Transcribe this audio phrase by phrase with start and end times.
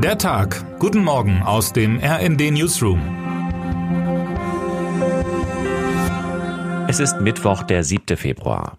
[0.00, 0.78] Der Tag.
[0.78, 3.00] Guten Morgen aus dem RND Newsroom.
[6.86, 8.16] Es ist Mittwoch, der 7.
[8.16, 8.78] Februar.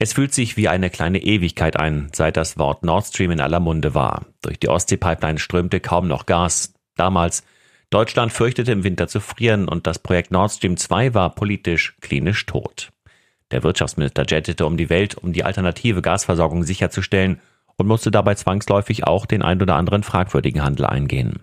[0.00, 3.60] Es fühlt sich wie eine kleine Ewigkeit ein, seit das Wort Nord Stream in aller
[3.60, 4.26] Munde war.
[4.42, 6.74] Durch die Ostsee-Pipeline strömte kaum noch Gas.
[6.96, 7.44] Damals
[7.90, 12.44] Deutschland fürchtete im Winter zu frieren und das Projekt Nord Stream 2 war politisch klinisch
[12.44, 12.90] tot.
[13.52, 17.40] Der Wirtschaftsminister jettete um die Welt, um die alternative Gasversorgung sicherzustellen
[17.78, 21.40] und musste dabei zwangsläufig auch den ein oder anderen fragwürdigen Handel eingehen.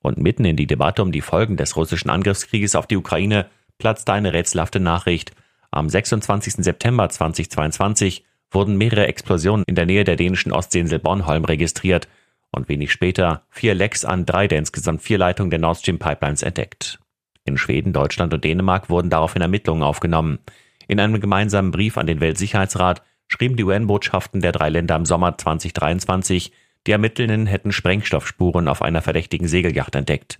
[0.00, 3.46] Und mitten in die Debatte um die Folgen des russischen Angriffskrieges auf die Ukraine
[3.78, 5.32] platzte eine rätselhafte Nachricht.
[5.70, 6.54] Am 26.
[6.64, 12.06] September 2022 wurden mehrere Explosionen in der Nähe der dänischen Ostseeinsel Bornholm registriert
[12.50, 16.42] und wenig später vier Lecks an drei der insgesamt vier Leitungen der Nord Stream Pipelines
[16.42, 17.00] entdeckt.
[17.44, 20.38] In Schweden, Deutschland und Dänemark wurden daraufhin Ermittlungen aufgenommen.
[20.86, 25.36] In einem gemeinsamen Brief an den Weltsicherheitsrat schrieben die UN-Botschaften der drei Länder im Sommer
[25.36, 26.52] 2023,
[26.86, 30.38] die Ermittelnden hätten Sprengstoffspuren auf einer verdächtigen Segelyacht entdeckt.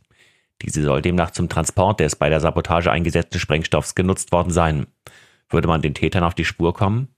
[0.60, 4.86] Diese soll demnach zum Transport des bei der Sabotage eingesetzten Sprengstoffs genutzt worden sein.
[5.48, 7.08] Würde man den Tätern auf die Spur kommen?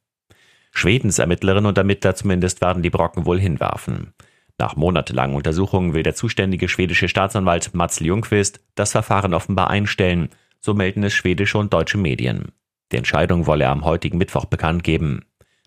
[0.70, 4.14] Schwedens Ermittlerinnen und Ermittler zumindest werden die Brocken wohl hinwerfen.
[4.58, 10.28] Nach monatelangen Untersuchungen will der zuständige schwedische Staatsanwalt Mats Ljungqvist das Verfahren offenbar einstellen,
[10.60, 12.52] so melden es schwedische und deutsche Medien.
[12.92, 15.24] Die Entscheidung wolle er am heutigen Mittwoch bekannt geben.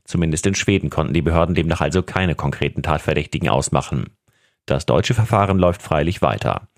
[0.08, 4.08] Zumindest in Schweden konnten die Behörden demnach also keine konkreten Tatverdächtigen ausmachen.
[4.66, 6.70] Das deutsche Verfahren läuft freilich weiter.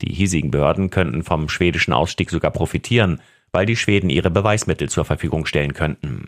[0.00, 3.20] Die hiesigen Behörden könnten vom schwedischen Ausstieg sogar profitieren,
[3.50, 6.26] weil die Schweden ihre Beweismittel zur Verfügung stellen könnten.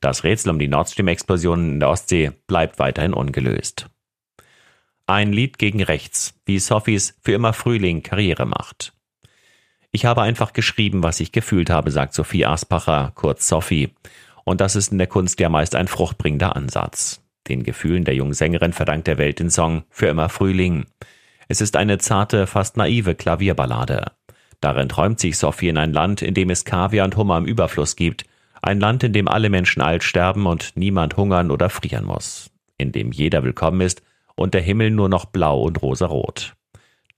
[0.00, 3.88] Das Rätsel um die Nord Stream-Explosionen in der Ostsee bleibt weiterhin ungelöst.
[5.06, 8.92] Ein Lied gegen rechts, wie Sophies für immer Frühling Karriere macht.
[9.90, 13.94] Ich habe einfach geschrieben, was ich gefühlt habe, sagt Sophie Aspacher, kurz Sophie.
[14.48, 17.22] Und das ist in der Kunst ja meist ein fruchtbringender Ansatz.
[17.48, 20.86] Den Gefühlen der jungen Sängerin verdankt der Welt den Song Für immer Frühling.
[21.48, 24.06] Es ist eine zarte, fast naive Klavierballade.
[24.62, 27.94] Darin träumt sich Sophie in ein Land, in dem es Kaviar und Hummer im Überfluss
[27.94, 28.24] gibt.
[28.62, 32.50] Ein Land, in dem alle Menschen alt sterben und niemand hungern oder frieren muss.
[32.78, 34.00] In dem jeder willkommen ist
[34.34, 36.54] und der Himmel nur noch blau und rosarot.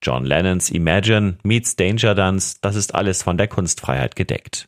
[0.03, 4.67] John Lennons Imagine meets Danger Dance, das ist alles von der Kunstfreiheit gedeckt.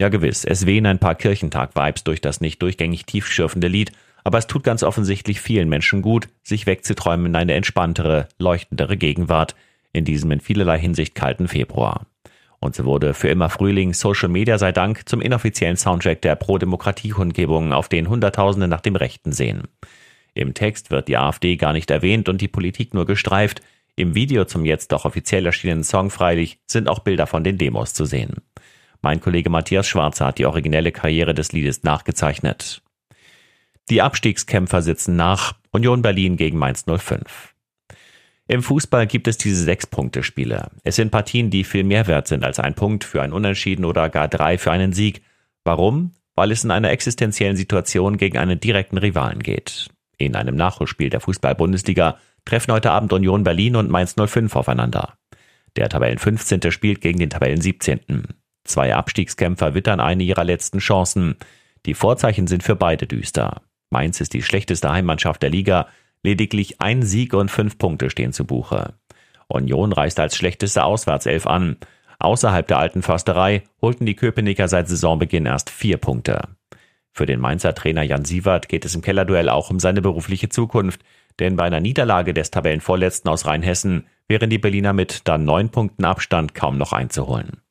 [0.00, 3.92] Ja gewiss, es wehen ein paar Kirchentag-Vibes durch das nicht durchgängig tiefschürfende Lied,
[4.24, 9.54] aber es tut ganz offensichtlich vielen Menschen gut, sich wegzuträumen in eine entspanntere, leuchtendere Gegenwart
[9.92, 12.06] in diesem in vielerlei Hinsicht kalten Februar.
[12.58, 17.72] Und so wurde für immer Frühling Social Media sei Dank zum inoffiziellen Soundtrack der Pro-Demokratie-Kundgebungen,
[17.72, 19.68] auf den Hunderttausende nach dem Rechten sehen.
[20.32, 23.60] Im Text wird die AfD gar nicht erwähnt und die Politik nur gestreift,
[23.96, 27.94] im Video zum jetzt doch offiziell erschienenen Song freilich sind auch Bilder von den Demos
[27.94, 28.38] zu sehen.
[29.04, 32.80] Mein Kollege Matthias Schwarzer hat die originelle Karriere des Liedes nachgezeichnet.
[33.90, 37.54] Die Abstiegskämpfer sitzen nach Union Berlin gegen Mainz 05.
[38.48, 40.70] Im Fußball gibt es diese Sechs-Punkte-Spiele.
[40.84, 44.08] Es sind Partien, die viel mehr wert sind als ein Punkt für ein Unentschieden oder
[44.08, 45.20] gar drei für einen Sieg.
[45.64, 46.12] Warum?
[46.34, 49.90] Weil es in einer existenziellen Situation gegen einen direkten Rivalen geht.
[50.16, 52.16] In einem Nachholspiel der Fußball-Bundesliga
[52.46, 55.18] treffen heute Abend Union Berlin und Mainz 05 aufeinander.
[55.76, 56.72] Der Tabellen 15.
[56.72, 58.00] spielt gegen den Tabellen 17.
[58.64, 61.36] Zwei Abstiegskämpfer wittern eine ihrer letzten Chancen.
[61.86, 63.62] Die Vorzeichen sind für beide düster.
[63.90, 65.86] Mainz ist die schlechteste Heimmannschaft der Liga.
[66.22, 68.94] Lediglich ein Sieg und fünf Punkte stehen zu Buche.
[69.48, 71.76] Union reist als schlechteste Auswärtself an.
[72.18, 76.48] Außerhalb der alten Försterei holten die Köpenicker seit Saisonbeginn erst vier Punkte.
[77.12, 81.02] Für den Mainzer Trainer Jan Sievert geht es im Kellerduell auch um seine berufliche Zukunft.
[81.38, 86.04] Denn bei einer Niederlage des Tabellenvorletzten aus Rheinhessen wären die Berliner mit dann neun Punkten
[86.04, 87.63] Abstand kaum noch einzuholen.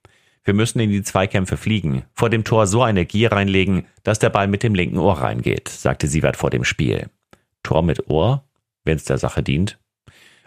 [0.45, 4.29] Wir müssen in die Zweikämpfe fliegen, vor dem Tor so eine Gier reinlegen, dass der
[4.29, 7.09] Ball mit dem linken Ohr reingeht, sagte Sievert vor dem Spiel.
[7.63, 8.43] Tor mit Ohr,
[8.83, 9.79] wenn es der Sache dient.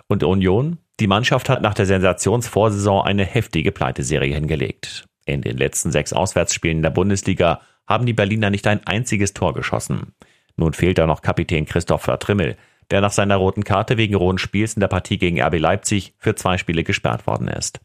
[0.07, 0.79] Und Union?
[1.01, 5.07] Die Mannschaft hat nach der Sensationsvorsaison eine heftige Pleiteserie hingelegt.
[5.25, 10.13] In den letzten sechs Auswärtsspielen der Bundesliga haben die Berliner nicht ein einziges Tor geschossen.
[10.57, 12.57] Nun fehlt da noch Kapitän Christopher Trimmel,
[12.91, 16.35] der nach seiner roten Karte wegen rohen Spiels in der Partie gegen RB Leipzig für
[16.35, 17.81] zwei Spiele gesperrt worden ist.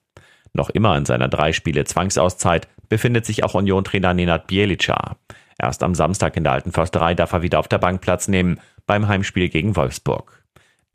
[0.54, 5.18] Noch immer in seiner drei Spiele Zwangsauszeit befindet sich auch Union-Trainer Nenad Bielica.
[5.58, 8.60] Erst am Samstag in der alten Försterei darf er wieder auf der Bank Platz nehmen,
[8.86, 10.44] beim Heimspiel gegen Wolfsburg.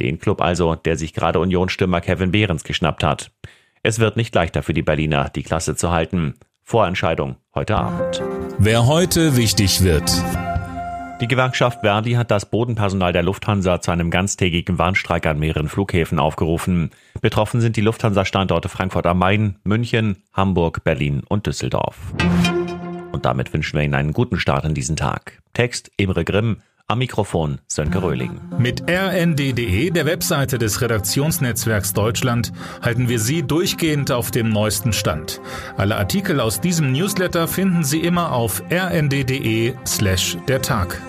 [0.01, 3.31] Den Club also, der sich gerade Unionsstürmer Kevin Behrens geschnappt hat.
[3.83, 6.35] Es wird nicht leichter für die Berliner, die Klasse zu halten.
[6.63, 8.23] Vorentscheidung heute Abend.
[8.59, 10.11] Wer heute wichtig wird.
[11.19, 16.19] Die Gewerkschaft Verdi hat das Bodenpersonal der Lufthansa zu einem ganztägigen Warnstreik an mehreren Flughäfen
[16.19, 16.91] aufgerufen.
[17.23, 21.97] Betroffen sind die Lufthansa-Standorte Frankfurt am Main, München, Hamburg, Berlin und Düsseldorf.
[23.13, 25.41] Und damit wünschen wir Ihnen einen guten Start in diesen Tag.
[25.55, 28.41] Text Imre Grimm, Am Mikrofon Sönke Röhling.
[28.61, 35.41] Mit rnd.de, der Webseite des Redaktionsnetzwerks Deutschland, halten wir Sie durchgehend auf dem neuesten Stand.
[35.77, 41.03] Alle Artikel aus diesem Newsletter finden Sie immer auf rnd.de slash der Tag.